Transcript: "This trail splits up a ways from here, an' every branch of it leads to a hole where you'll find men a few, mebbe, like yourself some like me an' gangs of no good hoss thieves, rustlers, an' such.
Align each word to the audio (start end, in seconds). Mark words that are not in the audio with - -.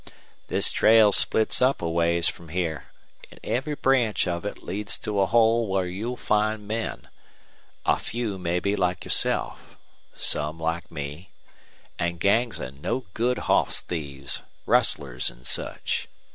"This 0.47 0.71
trail 0.71 1.11
splits 1.11 1.61
up 1.61 1.79
a 1.79 1.87
ways 1.87 2.27
from 2.27 2.49
here, 2.49 2.85
an' 3.31 3.37
every 3.43 3.75
branch 3.75 4.27
of 4.27 4.45
it 4.47 4.63
leads 4.63 4.97
to 4.97 5.19
a 5.19 5.27
hole 5.27 5.67
where 5.67 5.85
you'll 5.85 6.17
find 6.17 6.67
men 6.67 7.07
a 7.85 7.99
few, 7.99 8.39
mebbe, 8.39 8.75
like 8.79 9.05
yourself 9.05 9.77
some 10.15 10.59
like 10.59 10.89
me 10.89 11.29
an' 11.99 12.17
gangs 12.17 12.57
of 12.59 12.81
no 12.81 13.05
good 13.13 13.37
hoss 13.45 13.81
thieves, 13.81 14.41
rustlers, 14.65 15.29
an' 15.29 15.45
such. 15.45 16.07